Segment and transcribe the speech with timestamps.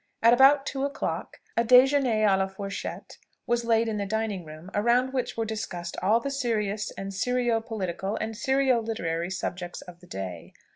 [0.23, 4.71] At about two o'clock a déjeûner à la fourchette was laid in the dining room,
[4.73, 9.99] around which were discussed all the serious, and serio political, and serio literary subjects of
[9.99, 10.53] the day.